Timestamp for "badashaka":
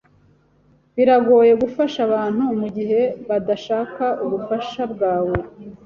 3.27-4.05